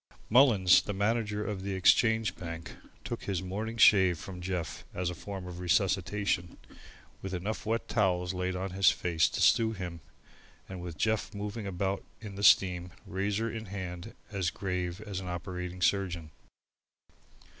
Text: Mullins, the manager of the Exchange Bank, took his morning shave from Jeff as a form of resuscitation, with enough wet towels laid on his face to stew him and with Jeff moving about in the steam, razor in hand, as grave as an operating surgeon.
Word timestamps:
Mullins, 0.31 0.81
the 0.81 0.95
manager 0.95 1.45
of 1.45 1.61
the 1.61 1.75
Exchange 1.75 2.35
Bank, 2.35 2.75
took 3.03 3.25
his 3.25 3.43
morning 3.43 3.77
shave 3.77 4.17
from 4.17 4.41
Jeff 4.41 4.83
as 4.95 5.11
a 5.11 5.13
form 5.13 5.45
of 5.45 5.59
resuscitation, 5.59 6.57
with 7.21 7.35
enough 7.35 7.67
wet 7.67 7.87
towels 7.87 8.33
laid 8.33 8.55
on 8.55 8.71
his 8.71 8.89
face 8.89 9.29
to 9.29 9.39
stew 9.41 9.73
him 9.73 10.01
and 10.67 10.81
with 10.81 10.97
Jeff 10.97 11.35
moving 11.35 11.67
about 11.67 12.03
in 12.19 12.33
the 12.33 12.41
steam, 12.43 12.89
razor 13.05 13.51
in 13.51 13.67
hand, 13.67 14.15
as 14.31 14.49
grave 14.49 15.01
as 15.01 15.19
an 15.19 15.27
operating 15.27 15.83
surgeon. 15.83 16.31